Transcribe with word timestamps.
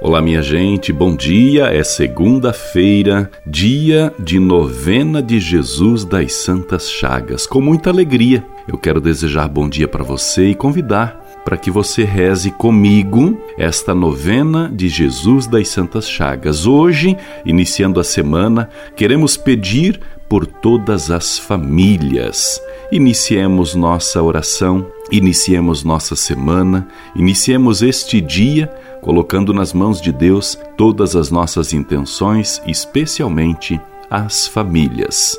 Olá, 0.00 0.20
minha 0.20 0.42
gente, 0.42 0.92
bom 0.92 1.14
dia. 1.14 1.66
É 1.66 1.82
segunda-feira, 1.84 3.30
dia 3.46 4.12
de 4.18 4.38
novena 4.38 5.22
de 5.22 5.38
Jesus 5.38 6.04
das 6.04 6.32
Santas 6.32 6.90
Chagas. 6.90 7.46
Com 7.46 7.60
muita 7.60 7.90
alegria, 7.90 8.44
eu 8.66 8.76
quero 8.76 9.00
desejar 9.00 9.48
bom 9.48 9.68
dia 9.68 9.86
para 9.86 10.02
você 10.02 10.48
e 10.48 10.54
convidar 10.54 11.22
para 11.44 11.56
que 11.56 11.70
você 11.70 12.04
reze 12.04 12.50
comigo 12.50 13.38
esta 13.56 13.94
novena 13.94 14.70
de 14.72 14.88
Jesus 14.88 15.46
das 15.46 15.68
Santas 15.68 16.08
Chagas. 16.08 16.66
Hoje, 16.66 17.16
iniciando 17.44 18.00
a 18.00 18.04
semana, 18.04 18.68
queremos 18.96 19.36
pedir 19.36 20.00
por 20.28 20.46
todas 20.46 21.10
as 21.10 21.38
famílias. 21.38 22.60
Iniciemos 22.90 23.74
nossa 23.74 24.22
oração, 24.22 24.86
iniciemos 25.16 25.84
nossa 25.84 26.16
semana, 26.16 26.88
iniciemos 27.14 27.82
este 27.82 28.20
dia 28.20 28.66
colocando 29.00 29.52
nas 29.52 29.72
mãos 29.72 30.00
de 30.00 30.10
Deus 30.10 30.58
todas 30.76 31.14
as 31.14 31.30
nossas 31.30 31.72
intenções, 31.72 32.60
especialmente 32.66 33.80
as 34.10 34.48
famílias. 34.48 35.38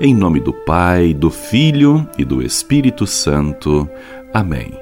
Em 0.00 0.14
nome 0.14 0.38
do 0.38 0.52
Pai, 0.52 1.12
do 1.12 1.30
Filho 1.30 2.08
e 2.16 2.24
do 2.24 2.40
Espírito 2.40 3.06
Santo. 3.06 3.88
Amém. 4.32 4.72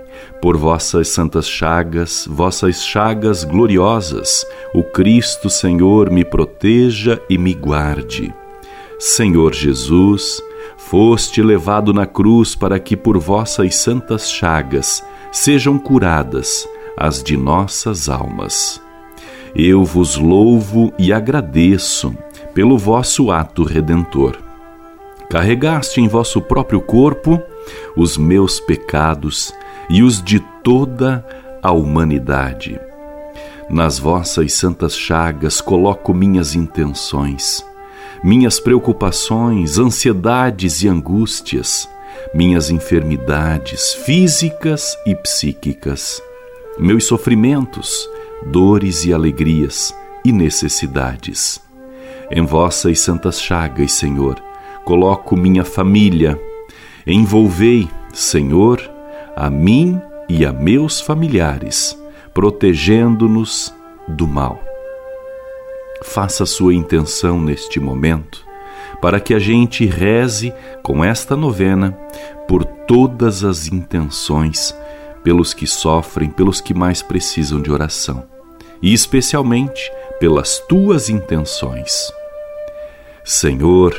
Por 0.43 0.57
vossas 0.57 1.09
santas 1.09 1.49
chagas, 1.49 2.27
vossas 2.29 2.85
chagas 2.85 3.45
gloriosas, 3.45 4.45
o 4.75 4.83
Cristo 4.83 5.49
Senhor 5.49 6.11
me 6.11 6.25
proteja 6.25 7.21
e 7.31 7.39
me 7.39 7.55
guarde. 7.55 8.35
Senhor 8.99 9.55
Jesus, 9.55 10.43
foste 10.77 11.43
levado 11.43 11.93
na 11.93 12.07
cruz 12.07 12.55
para 12.55 12.79
que 12.79 12.97
por 12.97 13.19
vossas 13.19 13.77
santas 13.77 14.31
chagas 14.31 15.05
sejam 15.33 15.79
curadas 15.79 16.69
as 16.97 17.23
de 17.23 17.37
nossas 17.37 18.09
almas. 18.09 18.81
Eu 19.55 19.85
vos 19.85 20.17
louvo 20.17 20.93
e 20.99 21.13
agradeço 21.13 22.15
pelo 22.53 22.79
vosso 22.79 23.31
ato 23.31 23.65
redentor. 23.65 24.37
Carregaste 25.31 26.01
em 26.01 26.09
vosso 26.09 26.41
próprio 26.41 26.81
corpo 26.81 27.41
os 27.97 28.17
meus 28.17 28.61
pecados 28.61 29.53
e 29.89 30.03
os 30.03 30.23
de 30.23 30.41
toda 30.63 31.25
a 31.63 31.73
humanidade. 31.73 32.79
Nas 33.71 33.99
vossas 33.99 34.53
santas 34.53 34.97
chagas 34.97 35.61
coloco 35.61 36.13
minhas 36.13 36.55
intenções, 36.55 37.65
minhas 38.25 38.59
preocupações, 38.59 39.79
ansiedades 39.79 40.83
e 40.83 40.89
angústias, 40.89 41.87
minhas 42.35 42.71
enfermidades 42.71 43.93
físicas 43.93 44.97
e 45.05 45.15
psíquicas, 45.15 46.23
meus 46.79 47.05
sofrimentos, 47.05 48.09
dores 48.47 49.05
e 49.05 49.13
alegrias 49.13 49.95
e 50.25 50.33
necessidades. 50.33 51.61
Em 52.31 52.47
vossas 52.47 52.99
santas 52.99 53.39
chagas, 53.39 53.93
Senhor, 53.93 54.43
coloco 54.87 55.37
minha 55.37 55.63
família. 55.63 56.41
Envolvei, 57.07 57.87
Senhor, 58.15 58.81
a 59.37 59.51
mim 59.51 60.01
e 60.31 60.47
a 60.47 60.53
meus 60.53 60.99
familiares, 60.99 61.95
protegendo-nos 62.33 63.75
do 64.09 64.27
mal. 64.27 64.74
Faça 66.05 66.45
sua 66.45 66.75
intenção 66.75 67.41
neste 67.41 67.81
momento, 67.81 68.45
para 69.01 69.19
que 69.19 69.35
a 69.35 69.39
gente 69.39 69.87
reze 69.87 70.53
com 70.83 71.03
esta 71.03 71.35
novena 71.35 71.93
por 72.47 72.63
todas 72.65 73.43
as 73.43 73.67
intenções, 73.67 74.77
pelos 75.25 75.55
que 75.55 75.67
sofrem, 75.67 76.29
pelos 76.29 76.61
que 76.61 76.75
mais 76.75 77.03
precisam 77.03 77.61
de 77.61 77.73
oração, 77.73 78.25
e 78.81 78.93
especialmente 78.93 79.91
pelas 80.21 80.61
tuas 80.69 81.09
intenções. 81.09 82.13
Senhor, 83.25 83.93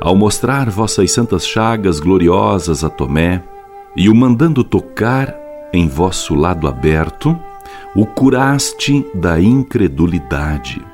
ao 0.00 0.16
mostrar 0.16 0.68
vossas 0.70 1.12
santas 1.12 1.46
chagas 1.46 2.00
gloriosas 2.00 2.82
a 2.82 2.88
Tomé, 2.88 3.44
e 3.94 4.08
o 4.08 4.14
mandando 4.14 4.64
tocar 4.64 5.36
em 5.72 5.86
vosso 5.86 6.34
lado 6.34 6.66
aberto, 6.66 7.38
o 7.94 8.06
curaste 8.06 9.06
da 9.14 9.38
incredulidade. 9.38 10.91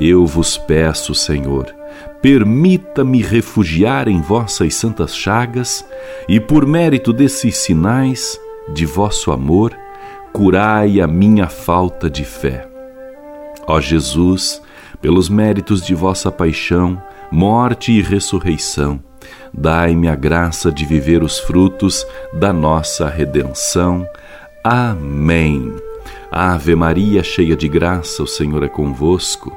Eu 0.00 0.24
vos 0.24 0.56
peço, 0.56 1.12
Senhor, 1.12 1.74
permita-me 2.22 3.20
refugiar 3.20 4.06
em 4.06 4.20
vossas 4.20 4.74
santas 4.74 5.16
chagas 5.16 5.84
e, 6.28 6.38
por 6.38 6.64
mérito 6.64 7.12
desses 7.12 7.56
sinais 7.56 8.38
de 8.72 8.86
vosso 8.86 9.32
amor, 9.32 9.76
curai 10.32 11.00
a 11.00 11.06
minha 11.08 11.48
falta 11.48 12.08
de 12.08 12.24
fé. 12.24 12.68
Ó 13.66 13.80
Jesus, 13.80 14.62
pelos 15.00 15.28
méritos 15.28 15.84
de 15.84 15.96
vossa 15.96 16.30
paixão, 16.30 17.02
morte 17.28 17.90
e 17.90 18.00
ressurreição, 18.00 19.02
dai-me 19.52 20.06
a 20.06 20.14
graça 20.14 20.70
de 20.70 20.84
viver 20.84 21.24
os 21.24 21.40
frutos 21.40 22.06
da 22.32 22.52
nossa 22.52 23.08
redenção. 23.08 24.06
Amém. 24.62 25.74
Ave 26.30 26.76
Maria, 26.76 27.24
cheia 27.24 27.56
de 27.56 27.66
graça, 27.66 28.22
o 28.22 28.28
Senhor 28.28 28.62
é 28.62 28.68
convosco. 28.68 29.56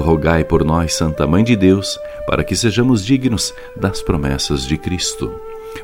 Rogai 0.00 0.44
por 0.44 0.64
nós, 0.64 0.94
Santa 0.94 1.26
Mãe 1.26 1.44
de 1.44 1.56
Deus, 1.56 1.98
para 2.26 2.44
que 2.44 2.56
sejamos 2.56 3.04
dignos 3.04 3.54
das 3.76 4.02
promessas 4.02 4.66
de 4.66 4.76
Cristo. 4.76 5.32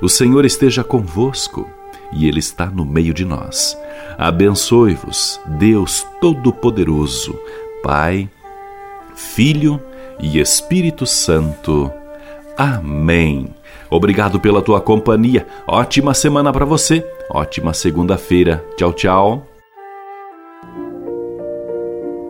O 0.01 0.09
Senhor 0.09 0.45
esteja 0.45 0.83
convosco 0.83 1.69
e 2.13 2.27
Ele 2.27 2.39
está 2.39 2.67
no 2.67 2.85
meio 2.85 3.15
de 3.15 3.25
nós. 3.25 3.77
Abençoe-vos, 4.19 5.41
Deus 5.59 6.07
Todo-Poderoso, 6.21 7.39
Pai, 7.83 8.29
Filho 9.15 9.81
e 10.21 10.39
Espírito 10.39 11.07
Santo. 11.07 11.91
Amém. 12.57 13.49
Obrigado 13.91 14.41
pela 14.41 14.63
tua 14.63 14.81
companhia. 14.81 15.47
Ótima 15.67 16.15
semana 16.15 16.53
para 16.53 16.65
você. 16.65 17.07
Ótima 17.31 17.75
segunda-feira. 17.75 18.65
Tchau, 18.77 18.93
tchau. 18.93 19.52